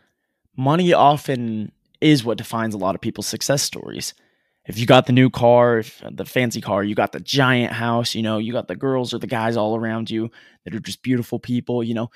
[0.57, 4.13] money often is what defines a lot of people's success stories
[4.67, 8.15] if you got the new car, uh, the fancy car, you got the giant house,
[8.15, 10.31] you know, you got the girls or the guys all around you
[10.65, 12.11] that are just beautiful people, you know,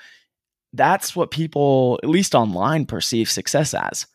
[0.73, 4.05] that's what people, at least online, perceive success as.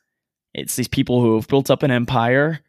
[0.55, 2.61] It's these people who have built up an empire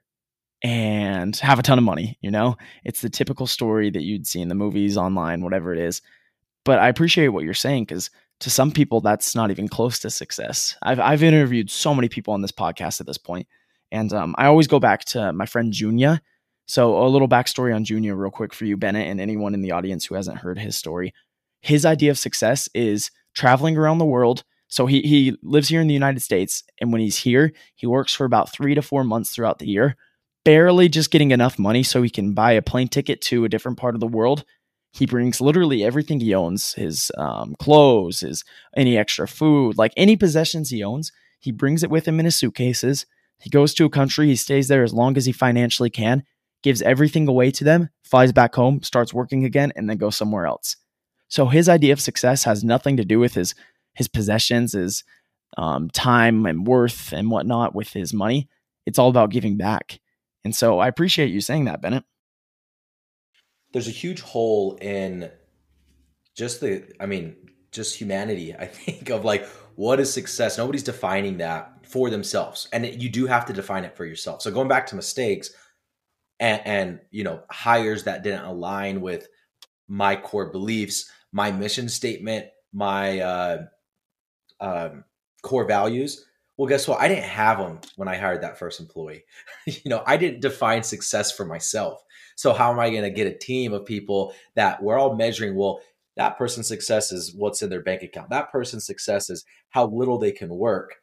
[0.63, 2.55] and have a ton of money, you know?
[2.85, 6.01] It's the typical story that you'd see in the movies, online, whatever it is.
[6.63, 10.09] But I appreciate what you're saying because to some people, that's not even close to
[10.09, 10.77] success.
[10.81, 13.47] I've, I've interviewed so many people on this podcast at this point
[13.93, 16.19] and um, I always go back to my friend Junia.
[16.65, 19.71] So, a little backstory on Junia, real quick for you, Bennett, and anyone in the
[19.71, 21.13] audience who hasn't heard his story.
[21.61, 24.43] His idea of success is traveling around the world.
[24.67, 26.63] So, he, he lives here in the United States.
[26.81, 29.95] And when he's here, he works for about three to four months throughout the year,
[30.43, 33.77] barely just getting enough money so he can buy a plane ticket to a different
[33.77, 34.43] part of the world.
[34.91, 38.43] He brings literally everything he owns his um, clothes, his
[38.75, 41.11] any extra food, like any possessions he owns.
[41.39, 43.05] He brings it with him in his suitcases
[43.43, 46.23] he goes to a country, he stays there as long as he financially can,
[46.61, 50.45] gives everything away to them, flies back home, starts working again, and then goes somewhere
[50.45, 50.77] else.
[51.27, 53.53] So his idea of success has nothing to do with his
[53.95, 55.03] his possessions, his
[55.57, 58.47] um, time and worth and whatnot with his money.
[58.85, 59.99] It's all about giving back.
[60.45, 62.05] And so I appreciate you saying that, Bennett.
[63.73, 65.29] There's a huge hole in
[66.33, 67.35] just the, I mean,
[67.71, 70.57] just humanity, I think, of like, what is success?
[70.57, 72.67] Nobody's defining that for themselves.
[72.71, 74.41] And you do have to define it for yourself.
[74.41, 75.51] So going back to mistakes
[76.39, 79.27] and, and you know hires that didn't align with
[79.87, 83.65] my core beliefs my mission statement my uh,
[84.59, 85.03] um,
[85.41, 86.25] core values.
[86.57, 87.01] Well guess what?
[87.01, 89.23] I didn't have them when i hired that first employee.
[89.65, 92.03] You know i didn't define success for myself.
[92.35, 95.55] So how am i going to get a team of people that we're all measuring
[95.55, 95.81] well
[96.15, 98.29] that person's success is what's in their bank account.
[98.29, 100.97] That person's success is how little they can work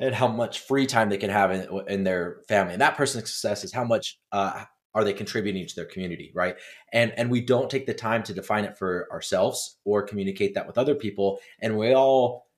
[0.00, 2.72] and how much free time they can have in, in their family.
[2.72, 6.56] And that person's success is how much uh, are they contributing to their community, right?
[6.92, 10.66] And and we don't take the time to define it for ourselves or communicate that
[10.66, 11.38] with other people.
[11.60, 12.48] And we all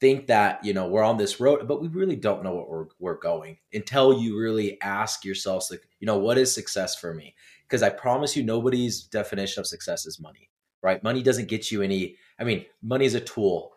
[0.00, 2.86] think that you know we're on this road, but we really don't know what we're
[2.98, 7.34] we're going until you really ask yourselves, like, you know, what is success for me?
[7.68, 10.48] Because I promise you, nobody's definition of success is money,
[10.82, 11.02] right?
[11.02, 12.16] Money doesn't get you any.
[12.38, 13.72] I mean, money is a tool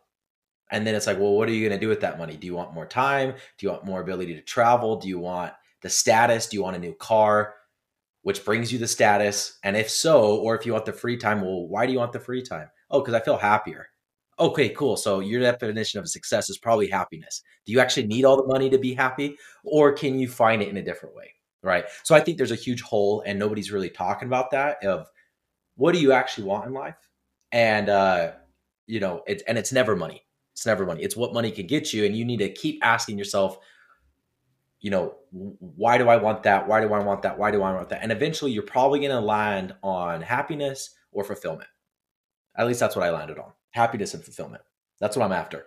[0.72, 2.38] and then it's like, well, what are you going to do with that money?
[2.38, 3.32] Do you want more time?
[3.32, 4.96] Do you want more ability to travel?
[4.96, 6.48] Do you want the status?
[6.48, 7.54] Do you want a new car?
[8.24, 9.60] Which brings you the status?
[9.64, 12.12] And if so, or if you want the free time, well, why do you want
[12.12, 12.70] the free time?
[12.90, 13.88] Oh, because I feel happier.
[14.40, 14.98] Okay, cool.
[14.98, 17.42] So your definition of success is probably happiness.
[17.66, 19.38] Do you actually need all the money to be happy?
[19.64, 21.32] Or can you find it in a different way?
[21.62, 21.86] Right.
[22.04, 25.08] So I think there's a huge hole, and nobody's really talking about that of
[25.76, 26.98] what do you actually want in life?
[27.52, 28.34] And, uh,
[28.88, 30.25] you know, it's, and it's never money
[30.56, 31.04] it's never money.
[31.04, 32.06] It's what money can get you.
[32.06, 33.58] And you need to keep asking yourself,
[34.80, 36.66] you know, why do I want that?
[36.66, 37.38] Why do I want that?
[37.38, 38.02] Why do I want that?
[38.02, 41.68] And eventually you're probably going to land on happiness or fulfillment.
[42.58, 44.64] At least that's what I landed on happiness and fulfillment.
[45.02, 45.66] That's what I'm after.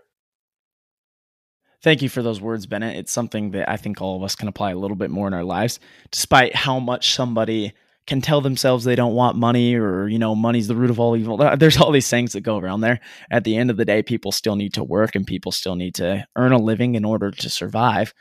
[1.83, 2.97] Thank you for those words, Bennett.
[2.97, 5.35] It's something that I think all of us can apply a little bit more in
[5.35, 7.75] our lives, despite how much somebody
[8.09, 11.15] can tell themselves they don't want money or, you know, money's the root of all
[11.17, 11.37] evil.
[11.59, 13.01] There's all these things that go around there.
[13.31, 15.95] At the end of the day, people still need to work and people still need
[15.97, 18.15] to earn a living in order to survive.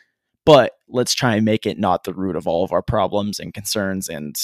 [0.45, 3.53] But let's try and make it not the root of all of our problems and
[3.53, 4.35] concerns and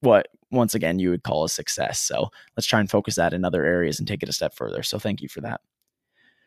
[0.00, 2.00] what, once again, you would call a success.
[2.00, 4.82] So let's try and focus that in other areas and take it a step further.
[4.82, 5.60] So thank you for that.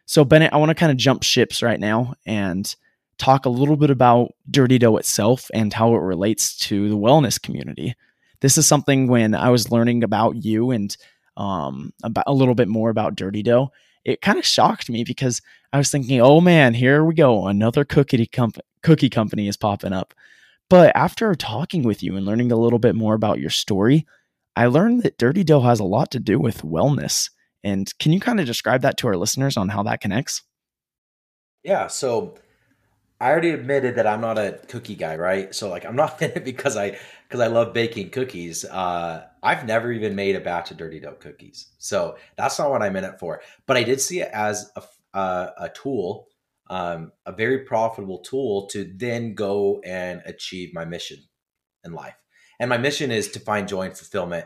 [0.05, 2.73] So, Bennett, I want to kind of jump ships right now and
[3.17, 7.41] talk a little bit about Dirty Dough itself and how it relates to the wellness
[7.41, 7.95] community.
[8.41, 10.95] This is something when I was learning about you and
[11.35, 13.71] um, about a little bit more about Dirty Dough,
[14.03, 15.41] it kind of shocked me because
[15.73, 19.93] I was thinking, oh man, here we go, another cookie comp- cookie company is popping
[19.93, 20.13] up.
[20.69, 24.05] But after talking with you and learning a little bit more about your story,
[24.55, 27.29] I learned that Dirty Dough has a lot to do with wellness.
[27.63, 30.43] And can you kind of describe that to our listeners on how that connects?
[31.63, 31.87] Yeah.
[31.87, 32.35] So
[33.19, 35.53] I already admitted that I'm not a cookie guy, right?
[35.53, 38.65] So like I'm not in it because I because I love baking cookies.
[38.65, 42.81] Uh, I've never even made a batch of dirty dough cookies, so that's not what
[42.81, 43.41] I'm in it for.
[43.65, 44.83] But I did see it as a
[45.17, 46.27] uh, a tool,
[46.69, 51.17] um, a very profitable tool to then go and achieve my mission
[51.83, 52.15] in life.
[52.59, 54.45] And my mission is to find joy and fulfillment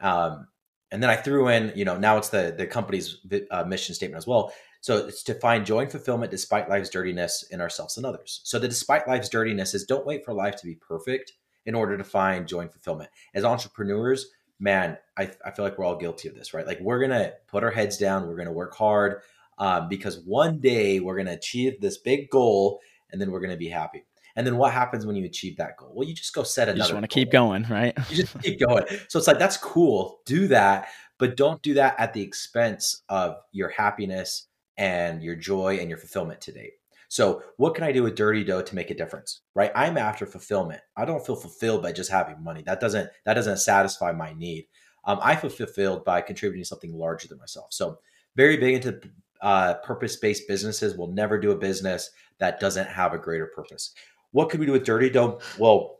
[0.00, 0.48] um,
[0.90, 3.18] and then I threw in, you know, now it's the the company's
[3.50, 4.52] uh, mission statement as well.
[4.88, 8.40] So it's to find joy and fulfillment despite life's dirtiness in ourselves and others.
[8.44, 11.34] So the despite life's dirtiness is don't wait for life to be perfect
[11.66, 13.10] in order to find joy and fulfillment.
[13.34, 16.66] As entrepreneurs, man, I, I feel like we're all guilty of this, right?
[16.66, 19.20] Like we're gonna put our heads down, we're gonna work hard
[19.58, 22.80] um, because one day we're gonna achieve this big goal,
[23.12, 24.06] and then we're gonna be happy.
[24.36, 25.92] And then what happens when you achieve that goal?
[25.94, 26.78] Well, you just go set another.
[26.78, 27.94] You just want to keep going, right?
[28.08, 28.84] you just keep going.
[29.08, 30.20] So it's like that's cool.
[30.24, 34.47] Do that, but don't do that at the expense of your happiness
[34.78, 36.72] and your joy and your fulfillment today.
[37.08, 39.42] So, what can I do with Dirty Dough to make a difference?
[39.54, 39.72] Right?
[39.74, 40.80] I'm after fulfillment.
[40.96, 42.62] I don't feel fulfilled by just having money.
[42.62, 44.68] That doesn't that doesn't satisfy my need.
[45.04, 47.68] Um, I feel fulfilled by contributing something larger than myself.
[47.70, 47.98] So,
[48.36, 49.00] very big into
[49.40, 50.96] uh, purpose-based businesses.
[50.96, 53.94] We'll never do a business that doesn't have a greater purpose.
[54.32, 55.40] What could we do with Dirty Dough?
[55.58, 55.96] Well,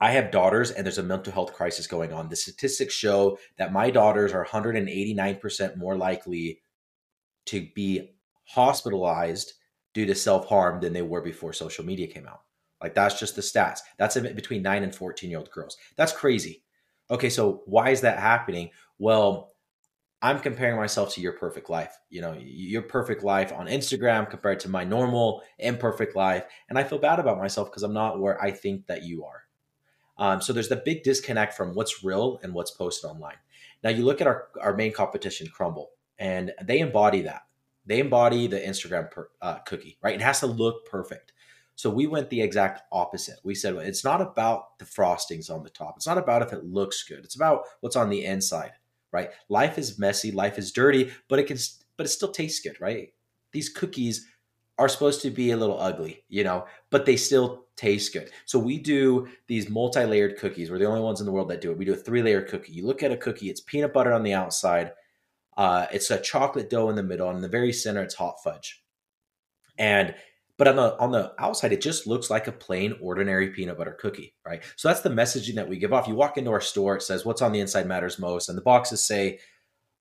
[0.00, 2.28] I have daughters and there's a mental health crisis going on.
[2.28, 6.60] The statistics show that my daughters are 189% more likely
[7.48, 8.12] to be
[8.44, 9.54] hospitalized
[9.94, 12.42] due to self harm than they were before social media came out.
[12.82, 13.80] Like that's just the stats.
[13.98, 15.76] That's between 9 and 14 year old girls.
[15.96, 16.62] That's crazy.
[17.10, 18.70] Okay, so why is that happening?
[18.98, 19.54] Well,
[20.20, 21.96] I'm comparing myself to your perfect life.
[22.10, 26.44] You know, your perfect life on Instagram compared to my normal imperfect life.
[26.68, 29.44] And I feel bad about myself because I'm not where I think that you are.
[30.18, 33.36] Um, so there's the big disconnect from what's real and what's posted online.
[33.84, 35.86] Now you look at our, our main competition, Crumbl,
[36.18, 37.42] and they embody that.
[37.86, 40.14] They embody the Instagram per, uh, cookie, right?
[40.14, 41.32] It has to look perfect.
[41.74, 43.38] So we went the exact opposite.
[43.44, 45.94] We said it's not about the frostings on the top.
[45.96, 47.24] It's not about if it looks good.
[47.24, 48.72] It's about what's on the inside
[49.12, 49.30] right?
[49.48, 51.58] Life is messy, life is dirty, but it can
[51.96, 53.12] but it still tastes good, right?
[53.52, 54.26] These cookies
[54.78, 58.30] are supposed to be a little ugly, you know, but they still taste good.
[58.44, 60.70] So we do these multi-layered cookies.
[60.70, 61.78] We're the only ones in the world that do it.
[61.78, 62.72] We do a three-layer cookie.
[62.72, 64.92] You look at a cookie, it's peanut butter on the outside,
[65.58, 68.36] uh, it's a chocolate dough in the middle, and in the very center, it's hot
[68.42, 68.82] fudge.
[69.76, 70.14] And
[70.56, 73.96] but on the on the outside, it just looks like a plain, ordinary peanut butter
[74.00, 74.62] cookie, right?
[74.76, 76.06] So that's the messaging that we give off.
[76.06, 78.62] You walk into our store, it says "What's on the inside matters most," and the
[78.62, 79.40] boxes say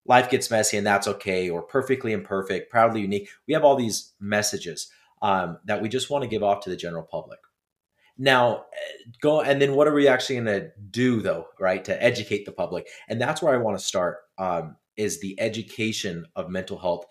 [0.05, 4.13] "Life gets messy and that's okay," or "Perfectly imperfect," "Proudly unique." We have all these
[4.19, 4.91] messages
[5.23, 7.39] um, that we just want to give off to the general public.
[8.19, 8.65] Now,
[9.21, 12.51] go and then what are we actually going to do though, right, to educate the
[12.51, 12.87] public?
[13.09, 14.17] And that's where I want to start.
[14.37, 17.05] Um, is the education of mental health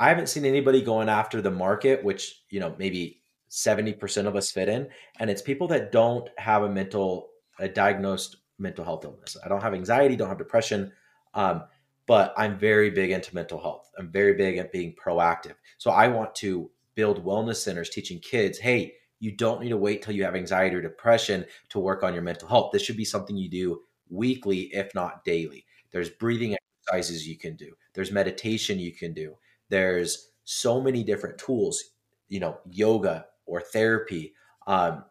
[0.00, 3.20] I haven't seen anybody going after the market, which, you know, maybe
[3.50, 4.88] 70% of us fit in.
[5.18, 9.36] And it's people that don't have a mental, a diagnosed mental health illness.
[9.44, 10.90] I don't have anxiety, don't have depression.
[11.34, 11.64] Um,
[12.06, 13.90] but I'm very big into mental health.
[13.98, 15.54] I'm very big at being proactive.
[15.76, 20.00] So I want to build wellness centers teaching kids, hey, you don't need to wait
[20.00, 22.70] till you have anxiety or depression to work on your mental health.
[22.72, 25.66] This should be something you do weekly, if not daily.
[25.92, 26.56] There's breathing
[26.88, 27.72] exercises you can do.
[27.94, 29.36] There's meditation you can do.
[29.68, 31.82] There's so many different tools,
[32.28, 34.34] you know, yoga or therapy.
[34.66, 35.04] Um,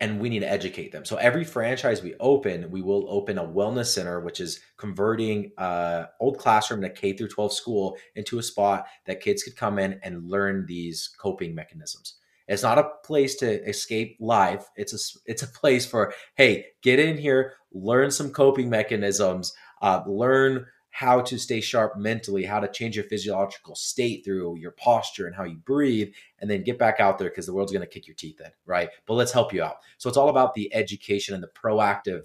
[0.00, 1.04] and we need to educate them.
[1.04, 6.06] So every franchise we open, we will open a wellness center, which is converting uh,
[6.20, 9.78] old classroom in a K through 12 school into a spot that kids could come
[9.78, 12.16] in and learn these coping mechanisms.
[12.48, 14.68] It's not a place to escape life.
[14.76, 20.02] It's a it's a place for hey, get in here, learn some coping mechanisms, uh,
[20.06, 25.26] learn how to stay sharp mentally, how to change your physiological state through your posture
[25.26, 27.86] and how you breathe, and then get back out there because the world's going to
[27.86, 28.88] kick your teeth in, right?
[29.04, 29.76] But let's help you out.
[29.98, 32.22] So it's all about the education and the proactive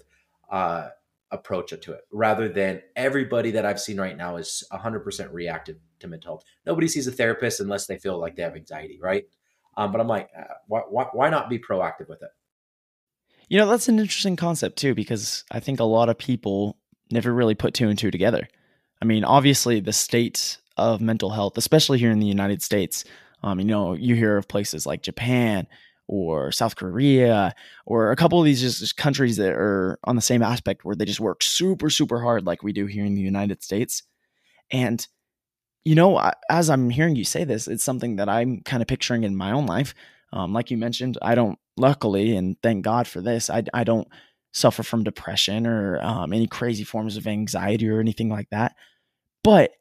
[0.50, 0.88] uh,
[1.30, 6.08] approach to it rather than everybody that I've seen right now is 100% reactive to
[6.08, 6.44] mental health.
[6.64, 9.24] Nobody sees a therapist unless they feel like they have anxiety, right?
[9.76, 12.30] Um, but I'm like, uh, why, why, why not be proactive with it?
[13.48, 16.78] You know, that's an interesting concept too, because I think a lot of people
[17.12, 18.48] never really put two and two together.
[19.02, 23.04] I mean, obviously, the state of mental health, especially here in the United States,
[23.42, 25.66] um, you know, you hear of places like Japan
[26.06, 27.54] or South Korea
[27.86, 31.04] or a couple of these just countries that are on the same aspect where they
[31.04, 34.02] just work super, super hard like we do here in the United States.
[34.70, 35.06] And,
[35.84, 39.22] you know, as I'm hearing you say this, it's something that I'm kind of picturing
[39.22, 39.94] in my own life.
[40.32, 44.08] Um, like you mentioned, I don't, luckily, and thank God for this, I, I don't
[44.52, 48.74] suffer from depression or um, any crazy forms of anxiety or anything like that.
[49.44, 49.72] But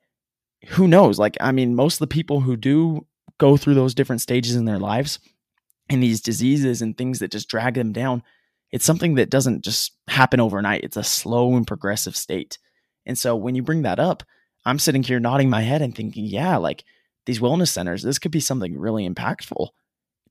[0.67, 1.17] who knows?
[1.17, 3.05] Like, I mean, most of the people who do
[3.37, 5.19] go through those different stages in their lives
[5.89, 8.21] and these diseases and things that just drag them down,
[8.71, 10.83] it's something that doesn't just happen overnight.
[10.83, 12.59] It's a slow and progressive state.
[13.05, 14.23] And so when you bring that up,
[14.65, 16.83] I'm sitting here nodding my head and thinking, yeah, like
[17.25, 19.69] these wellness centers, this could be something really impactful.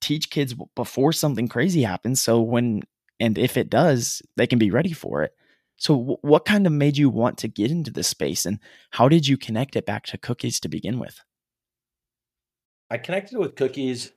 [0.01, 2.22] Teach kids before something crazy happens.
[2.22, 2.83] So when
[3.20, 5.35] and if it does, they can be ready for it.
[5.76, 8.59] So, w- what kind of made you want to get into this space, and
[8.90, 11.20] how did you connect it back to cookies to begin with?
[12.90, 14.12] I connected with cookies.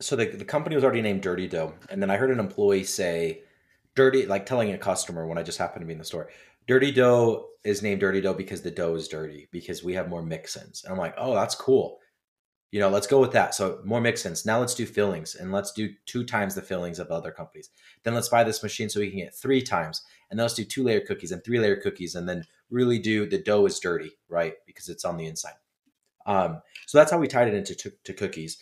[0.00, 2.84] So the, the company was already named Dirty Dough, and then I heard an employee
[2.84, 3.42] say,
[3.94, 6.30] "Dirty," like telling a customer when I just happened to be in the store.
[6.66, 10.22] Dirty Dough is named Dirty Dough because the dough is dirty because we have more
[10.22, 10.82] mix-ins.
[10.84, 12.00] And I'm like, oh, that's cool
[12.72, 13.54] you know, let's go with that.
[13.54, 14.46] So more mix-ins.
[14.46, 17.68] Now let's do fillings and let's do two times the fillings of other companies.
[18.02, 20.02] Then let's buy this machine so we can get three times.
[20.30, 23.28] And then let's do two layer cookies and three layer cookies and then really do
[23.28, 24.54] the dough is dirty, right?
[24.66, 25.52] Because it's on the inside.
[26.24, 28.56] Um, so that's how we tied it into to, to cookies.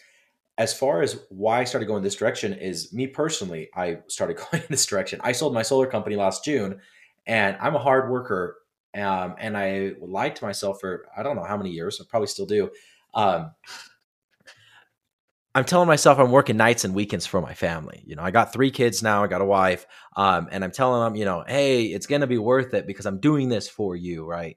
[0.58, 4.64] As far as why I started going this direction is me personally, I started going
[4.64, 5.20] in this direction.
[5.22, 6.80] I sold my solar company last June
[7.26, 8.56] and I'm a hard worker.
[8.92, 12.26] Um, and I lied to myself for I don't know how many years, I probably
[12.26, 12.72] still do.
[13.14, 13.52] Um,
[15.54, 18.02] I'm telling myself I'm working nights and weekends for my family.
[18.06, 19.84] You know, I got three kids now, I got a wife,
[20.14, 23.04] um, and I'm telling them, you know, hey, it's going to be worth it because
[23.04, 24.56] I'm doing this for you, right?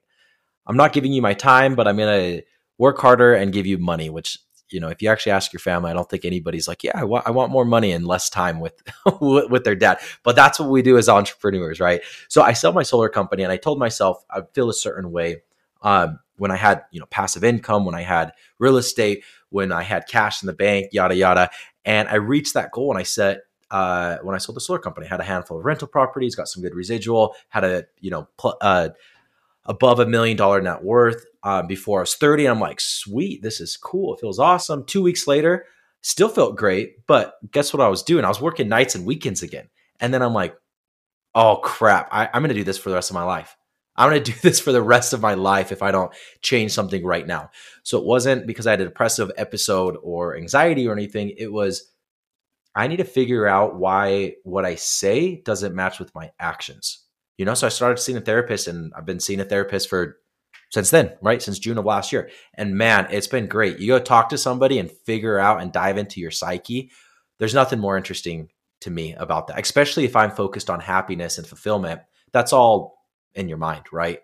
[0.66, 2.44] I'm not giving you my time, but I'm going to
[2.78, 4.38] work harder and give you money, which,
[4.70, 7.04] you know, if you actually ask your family, I don't think anybody's like, yeah, I
[7.04, 8.80] want, I want more money and less time with,
[9.20, 9.98] with their dad.
[10.22, 12.02] But that's what we do as entrepreneurs, right?
[12.28, 15.42] So I sell my solar company and I told myself I feel a certain way.
[15.82, 19.22] Um, when I had, you know, passive income, when I had real estate,
[19.54, 21.48] when I had cash in the bank, yada yada.
[21.84, 25.06] And I reached that goal and I set uh, when I sold the solar company,
[25.06, 28.28] I had a handful of rental properties, got some good residual, had a you know
[28.36, 28.88] pl- uh,
[29.66, 32.46] above a million dollar net worth um, before I was 30.
[32.46, 34.14] And I'm like, sweet, this is cool.
[34.14, 34.84] It feels awesome.
[34.84, 35.66] Two weeks later,
[36.02, 37.06] still felt great.
[37.06, 38.24] But guess what I was doing?
[38.24, 39.68] I was working nights and weekends again.
[40.00, 40.56] And then I'm like,
[41.34, 43.56] oh crap, I, I'm going to do this for the rest of my life.
[43.96, 46.72] I'm going to do this for the rest of my life if I don't change
[46.72, 47.50] something right now.
[47.82, 51.32] So it wasn't because I had a depressive episode or anxiety or anything.
[51.36, 51.90] It was,
[52.74, 57.00] I need to figure out why what I say doesn't match with my actions.
[57.38, 60.18] You know, so I started seeing a therapist and I've been seeing a therapist for
[60.70, 61.42] since then, right?
[61.42, 62.30] Since June of last year.
[62.54, 63.78] And man, it's been great.
[63.78, 66.90] You go talk to somebody and figure out and dive into your psyche.
[67.38, 68.48] There's nothing more interesting
[68.80, 72.00] to me about that, especially if I'm focused on happiness and fulfillment.
[72.32, 72.93] That's all
[73.34, 74.20] in your mind, right?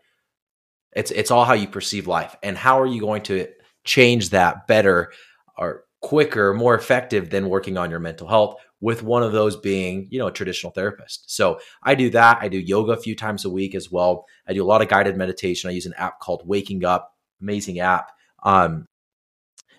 [0.92, 3.48] It's it's all how you perceive life and how are you going to
[3.84, 5.12] change that better
[5.56, 10.08] or quicker, more effective than working on your mental health with one of those being,
[10.10, 11.30] you know, a traditional therapist.
[11.30, 12.38] So I do that.
[12.40, 14.26] I do yoga a few times a week as well.
[14.46, 15.68] I do a lot of guided meditation.
[15.68, 18.10] I use an app called Waking Up, amazing app.
[18.42, 18.86] Um,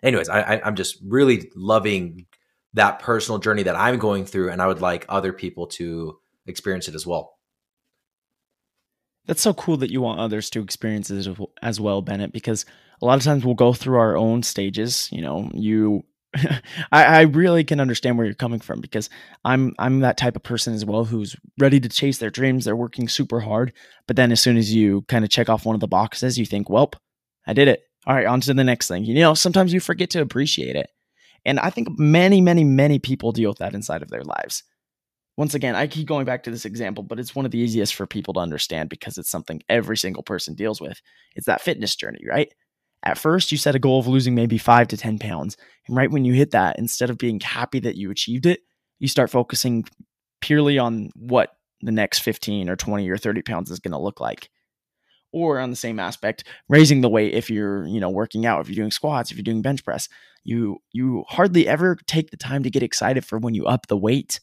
[0.03, 2.27] anyways, I, I, I'm just really loving
[2.73, 6.87] that personal journey that I'm going through, and I would like other people to experience
[6.87, 7.33] it as well.
[9.27, 11.28] That's so cool that you want others to experience it
[11.61, 12.65] as well, Bennett, because
[13.01, 15.09] a lot of times we'll go through our own stages.
[15.11, 16.03] You know, you,
[16.91, 19.09] I, I really can understand where you're coming from because
[19.45, 22.65] I'm, I'm that type of person as well who's ready to chase their dreams.
[22.65, 23.74] They're working super hard.
[24.07, 26.45] But then as soon as you kind of check off one of the boxes, you
[26.45, 26.91] think, well,
[27.45, 27.84] I did it.
[28.07, 29.05] All right, on to the next thing.
[29.05, 30.89] You know, sometimes you forget to appreciate it.
[31.45, 34.63] And I think many, many, many people deal with that inside of their lives
[35.41, 37.95] once again, I keep going back to this example, but it's one of the easiest
[37.95, 41.01] for people to understand because it's something every single person deals with.
[41.35, 42.53] It's that fitness journey, right?
[43.01, 45.57] At first, you set a goal of losing maybe five to 10 pounds.
[45.87, 48.59] And right when you hit that, instead of being happy that you achieved it,
[48.99, 49.83] you start focusing
[50.41, 51.49] purely on what
[51.81, 54.47] the next 15 or 20 or 30 pounds is going to look like.
[55.31, 58.69] Or on the same aspect, raising the weight if you're, you know, working out, if
[58.69, 60.07] you're doing squats, if you're doing bench press.
[60.43, 63.97] You you hardly ever take the time to get excited for when you up the
[63.97, 64.39] weight.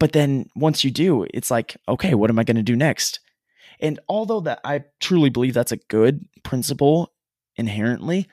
[0.00, 3.20] But then once you do, it's like, okay, what am I going to do next?
[3.78, 7.12] And although that I truly believe that's a good principle
[7.56, 8.26] inherently,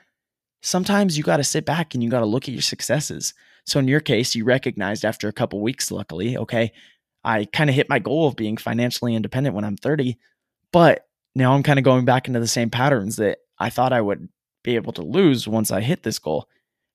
[0.62, 3.34] sometimes you got to sit back and you got to look at your successes.
[3.66, 6.72] So in your case, you recognized after a couple weeks, luckily, okay,
[7.22, 10.16] I kind of hit my goal of being financially independent when I'm 30,
[10.72, 14.00] but now I'm kind of going back into the same patterns that I thought I
[14.00, 14.28] would
[14.64, 16.48] be able to lose once I hit this goal.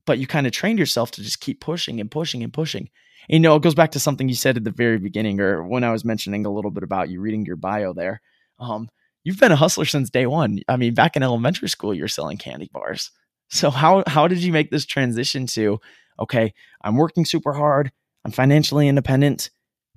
[0.06, 2.90] But you kind of trained yourself to just keep pushing and pushing and pushing.
[3.30, 5.84] You know, it goes back to something you said at the very beginning, or when
[5.84, 8.22] I was mentioning a little bit about you reading your bio there.
[8.60, 8.90] Um,
[9.24, 10.60] you've been a hustler since day one.
[10.68, 13.12] I mean, back in elementary school, you're selling candy bars.
[13.50, 15.80] So how how did you make this transition to
[16.20, 17.92] okay, I'm working super hard,
[18.26, 19.50] I'm financially independent,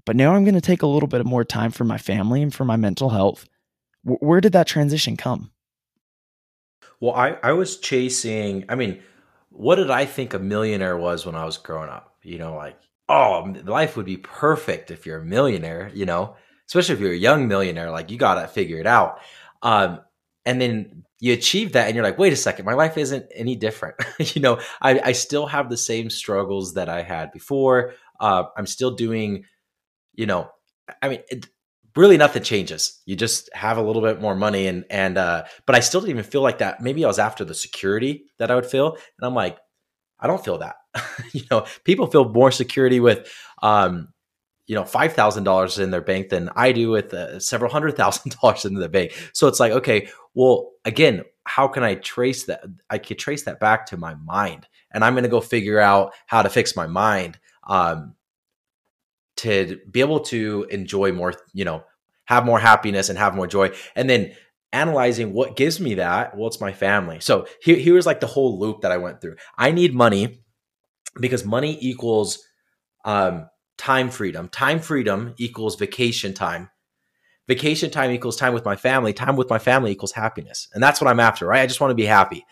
[0.04, 2.54] but now I'm going to take a little bit more time for my family and
[2.54, 3.46] for my mental health.
[4.04, 5.50] W- where did that transition come?
[7.00, 9.02] Well, I I was chasing, I mean,
[9.50, 12.16] what did I think a millionaire was when I was growing up?
[12.22, 16.36] You know, like, oh, life would be perfect if you're a millionaire, you know?
[16.68, 19.20] especially if you're a young millionaire, like you got to figure it out.
[19.62, 20.00] Um,
[20.44, 23.56] and then you achieve that and you're like, wait a second, my life isn't any
[23.56, 23.96] different.
[24.18, 27.94] you know, I, I, still have the same struggles that I had before.
[28.20, 29.44] Uh, I'm still doing,
[30.14, 30.50] you know,
[31.02, 31.46] I mean, it,
[31.96, 33.00] really nothing changes.
[33.06, 36.10] You just have a little bit more money and, and, uh, but I still didn't
[36.10, 36.82] even feel like that.
[36.82, 38.92] Maybe I was after the security that I would feel.
[38.92, 39.56] And I'm like,
[40.20, 40.76] I don't feel that.
[41.32, 43.32] you know, people feel more security with,
[43.62, 44.08] um,
[44.66, 47.96] you know five thousand dollars in their bank than I do with uh, several hundred
[47.96, 49.12] thousand dollars in the bank.
[49.32, 52.64] So it's like, okay, well, again, how can I trace that?
[52.90, 56.14] I could trace that back to my mind, and I'm going to go figure out
[56.26, 58.14] how to fix my mind um,
[59.36, 61.34] to be able to enjoy more.
[61.52, 61.84] You know,
[62.24, 64.34] have more happiness and have more joy, and then
[64.72, 66.36] analyzing what gives me that.
[66.36, 67.20] Well, it's my family.
[67.20, 69.36] So here, here's like the whole loop that I went through.
[69.56, 70.40] I need money
[71.20, 72.42] because money equals
[73.04, 73.48] um,
[73.78, 74.48] time freedom.
[74.48, 76.70] Time freedom equals vacation time.
[77.48, 79.12] Vacation time equals time with my family.
[79.12, 80.68] Time with my family equals happiness.
[80.74, 81.62] And that's what I'm after, right?
[81.62, 82.44] I just want to be happy.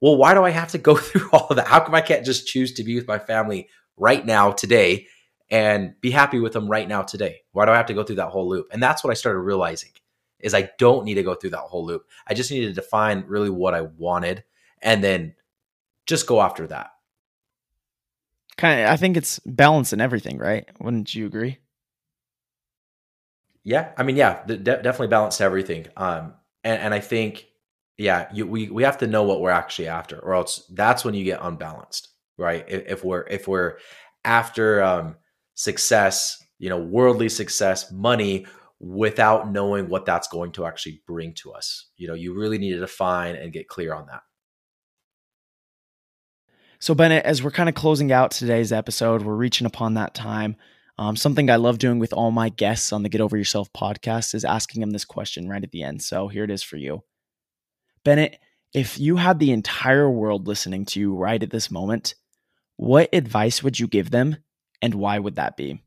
[0.00, 1.66] Well, why do I have to go through all of that?
[1.66, 5.06] How come I can't just choose to be with my family right now, today,
[5.50, 7.40] and be happy with them right now, today?
[7.52, 8.68] Why do I have to go through that whole loop?
[8.72, 9.90] And that's what I started realizing
[10.38, 12.06] is I don't need to go through that whole loop.
[12.26, 14.42] I just need to define really what I wanted
[14.80, 15.34] and then
[16.06, 16.92] just go after that
[18.56, 20.68] kind of i think it's balance in everything right?
[20.80, 21.58] Wouldn't you agree?
[23.64, 26.34] Yeah i mean yeah de- definitely balance everything um
[26.64, 27.46] and, and i think
[27.98, 31.14] yeah you, we we have to know what we're actually after or else that's when
[31.14, 32.64] you get unbalanced right?
[32.68, 33.76] If, if we're if we're
[34.24, 35.16] after um
[35.54, 38.46] success you know worldly success money
[38.80, 42.72] without knowing what that's going to actually bring to us you know you really need
[42.72, 44.22] to define and get clear on that
[46.80, 50.56] so, Bennett, as we're kind of closing out today's episode, we're reaching upon that time.
[50.98, 54.34] Um, something I love doing with all my guests on the Get Over Yourself podcast
[54.34, 56.02] is asking them this question right at the end.
[56.02, 57.04] So, here it is for you.
[58.02, 58.38] Bennett,
[58.72, 62.14] if you had the entire world listening to you right at this moment,
[62.76, 64.36] what advice would you give them
[64.80, 65.82] and why would that be?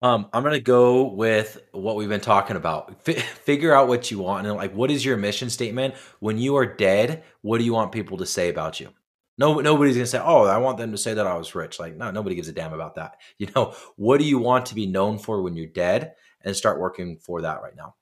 [0.00, 2.94] Um, I'm gonna go with what we've been talking about.
[3.06, 5.94] F- figure out what you want and like, what is your mission statement?
[6.20, 8.90] When you are dead, what do you want people to say about you?
[9.36, 11.96] No, nobody's gonna say, "Oh, I want them to say that I was rich." Like,
[11.96, 13.16] no, nobody gives a damn about that.
[13.38, 16.14] You know, what do you want to be known for when you're dead,
[16.44, 17.94] and start working for that right now.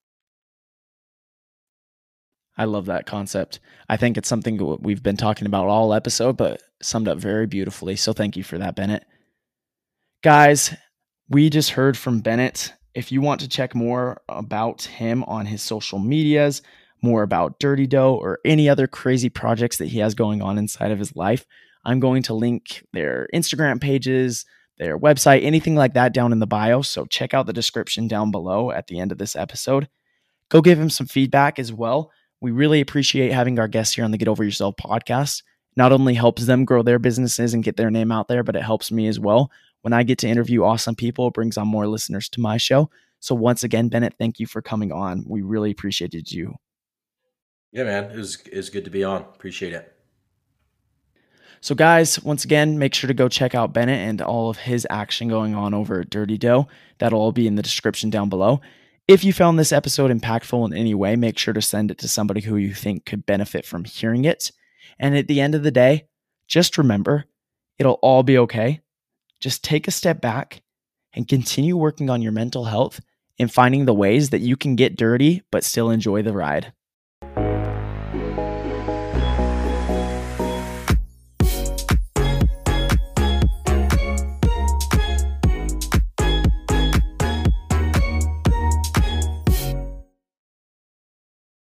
[2.58, 3.60] I love that concept.
[3.88, 7.96] I think it's something we've been talking about all episode, but summed up very beautifully.
[7.96, 9.06] So thank you for that, Bennett.
[10.22, 10.74] Guys,
[11.28, 12.72] we just heard from Bennett.
[12.94, 16.60] If you want to check more about him on his social medias,
[17.02, 20.90] more about Dirty Dough or any other crazy projects that he has going on inside
[20.90, 21.46] of his life,
[21.84, 24.44] I'm going to link their Instagram pages,
[24.78, 26.82] their website, anything like that down in the bio.
[26.82, 29.88] So check out the description down below at the end of this episode.
[30.48, 32.10] Go give him some feedback as well.
[32.40, 35.42] We really appreciate having our guests here on the Get Over Yourself podcast.
[35.76, 38.62] Not only helps them grow their businesses and get their name out there, but it
[38.62, 39.50] helps me as well.
[39.80, 42.90] When I get to interview awesome people, it brings on more listeners to my show.
[43.20, 45.24] So once again, Bennett, thank you for coming on.
[45.26, 46.56] We really appreciated you.
[47.72, 49.22] Yeah, man, it was it was good to be on.
[49.22, 49.92] Appreciate it.
[51.62, 54.86] So, guys, once again, make sure to go check out Bennett and all of his
[54.90, 56.66] action going on over at Dirty Dough.
[56.98, 58.60] That'll all be in the description down below.
[59.08, 62.08] If you found this episode impactful in any way, make sure to send it to
[62.08, 64.50] somebody who you think could benefit from hearing it.
[64.98, 66.08] And at the end of the day,
[66.48, 67.26] just remember
[67.78, 68.80] it'll all be okay.
[69.40, 70.62] Just take a step back
[71.14, 73.00] and continue working on your mental health
[73.38, 76.72] and finding the ways that you can get dirty but still enjoy the ride.